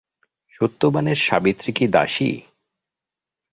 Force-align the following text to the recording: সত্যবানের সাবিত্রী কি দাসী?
সত্যবানের 0.53 1.17
সাবিত্রী 1.27 1.71
কি 1.73 1.85
দাসী? 1.87 2.31